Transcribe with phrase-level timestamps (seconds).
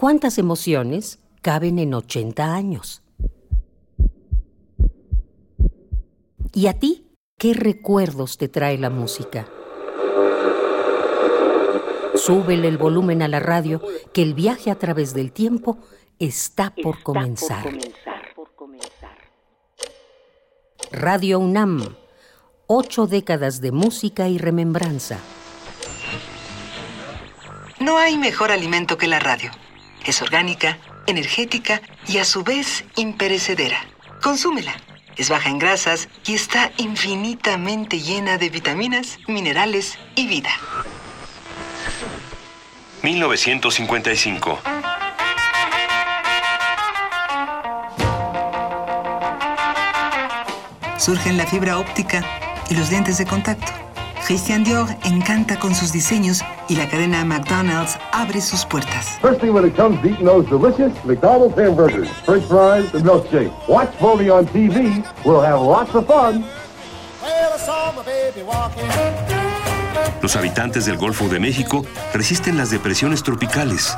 [0.00, 3.02] ¿Cuántas emociones caben en 80 años?
[6.54, 7.12] ¿Y a ti?
[7.36, 9.46] ¿Qué recuerdos te trae la música?
[12.14, 13.82] Súbele el volumen a la radio,
[14.14, 15.76] que el viaje a través del tiempo
[16.18, 17.70] está por comenzar.
[20.92, 21.94] Radio UNAM,
[22.66, 25.18] ocho décadas de música y remembranza.
[27.80, 29.50] No hay mejor alimento que la radio.
[30.04, 33.84] Es orgánica, energética y a su vez imperecedera.
[34.22, 34.74] Consúmela.
[35.16, 40.50] Es baja en grasas y está infinitamente llena de vitaminas, minerales y vida.
[43.02, 44.58] 1955.
[50.96, 52.22] Surgen la fibra óptica
[52.68, 53.89] y los lentes de contacto.
[54.30, 59.18] Christian Dior encanta con sus diseños y la cadena McDonald's abre sus puertas.
[59.20, 63.50] First thing when it comes to eating those delicious McDonald's hamburgers, french fries, and milkshake.
[63.66, 65.04] Watch Foley on TV.
[65.24, 66.44] We'll have lots of fun.
[70.22, 71.84] Los habitantes del Golfo de México
[72.14, 73.96] resisten las depresiones tropicales.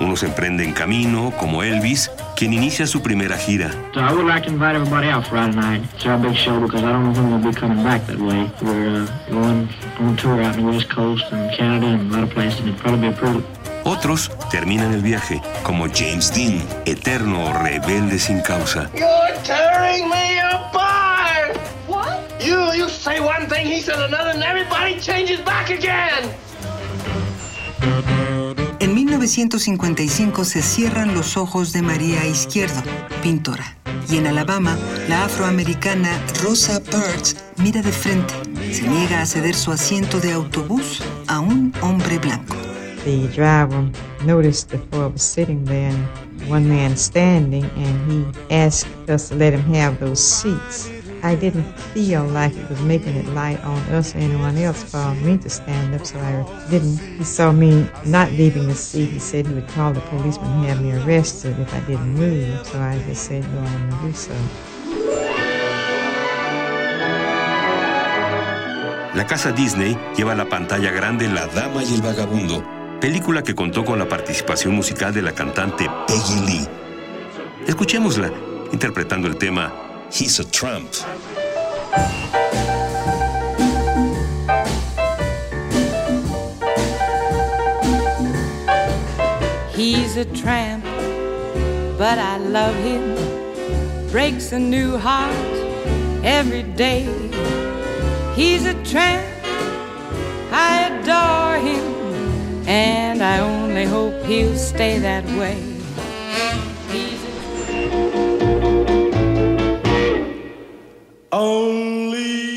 [0.00, 3.70] Unos emprenden camino, como Elvis, quien inicia su primera gira.
[3.94, 5.82] So I would like to invite everybody out Friday night.
[5.94, 8.50] It's our big show because I don't know when we'll be coming back that way.
[8.62, 9.68] We're uh, going
[10.00, 12.60] on tour out in the West Coast and Canada and a lot of places.
[12.60, 13.44] It'll probably be a pretty
[13.84, 18.90] Otros terminan el viaje, como James Dean, eterno rebelde sin causa.
[18.94, 21.58] You're tearing me apart!
[21.86, 22.18] What?
[22.40, 26.34] You you say one thing, he said another, and everybody changes back again!
[29.24, 32.82] En 1955 se cierran los ojos de María Izquierdo,
[33.22, 33.64] pintora.
[34.10, 34.76] Y en Alabama,
[35.08, 38.34] la afroamericana Rosa Parks mira de frente.
[38.70, 42.54] Se niega a ceder su asiento de autobús a un hombre blanco.
[43.06, 43.90] The driver
[44.26, 49.36] noticed the four was sitting there and one man standing, and he asked us to
[49.36, 50.90] let him have those seats.
[51.24, 51.64] I didn't
[51.94, 55.48] feel like it was making it light on us or anyone else for me to
[55.48, 56.98] stand up, so I didn't.
[57.16, 59.08] He saw me not leaving the seat.
[59.08, 62.66] He said he would call the policeman and have me arrested if I didn't move,
[62.66, 64.34] so I just said go on and do so.
[69.14, 72.62] La casa Disney lleva a la pantalla grande La Dama y el Vagabundo,
[73.00, 76.68] película que contó con la participación musical de la cantante Peggy Lee.
[77.66, 78.30] Escuchémosla,
[78.72, 80.94] interpretando el tema He's a Tramp.
[89.74, 90.84] He's a tramp,
[91.98, 93.16] but I love him.
[94.12, 95.34] Breaks a new heart
[96.22, 97.02] every day.
[98.36, 99.26] He's a tramp,
[100.52, 105.73] I adore him, and I only hope he'll stay that way.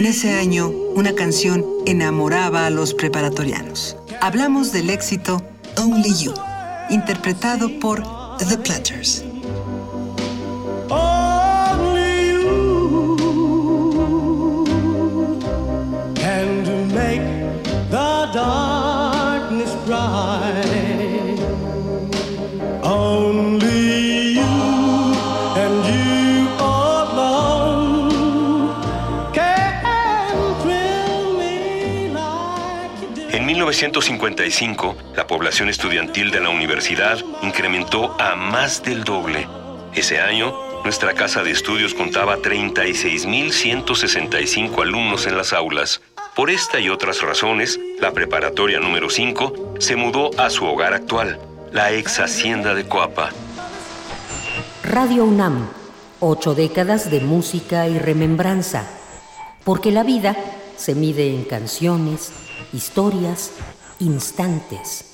[0.00, 3.98] En ese año, una canción enamoraba a los preparatorianos.
[4.22, 5.42] Hablamos del éxito
[5.76, 6.32] Only You,
[6.88, 8.02] interpretado por
[8.38, 9.22] The Platters.
[18.32, 21.09] Darkness bright.
[33.70, 39.46] 1955, la población estudiantil de la universidad incrementó a más del doble.
[39.94, 46.00] Ese año, nuestra casa de estudios contaba 36.165 alumnos en las aulas.
[46.34, 51.38] Por esta y otras razones, la preparatoria número 5 se mudó a su hogar actual,
[51.70, 53.30] la ex hacienda de Coapa.
[54.82, 55.68] Radio UNAM,
[56.18, 58.88] ocho décadas de música y remembranza.
[59.62, 60.34] Porque la vida
[60.80, 62.32] se mide en canciones,
[62.72, 63.50] historias,
[63.98, 65.09] instantes.